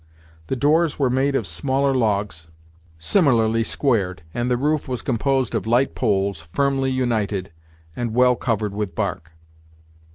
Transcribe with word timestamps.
The 0.47 0.55
doors 0.55 0.97
were 0.97 1.11
made 1.11 1.35
of 1.35 1.45
smaller 1.45 1.93
logs, 1.93 2.47
similarly 2.97 3.63
squared, 3.63 4.23
and 4.33 4.49
the 4.49 4.57
roof 4.57 4.87
was 4.87 5.03
composed 5.03 5.53
of 5.53 5.67
light 5.67 5.93
poles, 5.93 6.49
firmly 6.53 6.89
united, 6.89 7.51
and 7.95 8.15
well 8.15 8.35
covered 8.35 8.73
with 8.73 8.95
bark. 8.95 9.33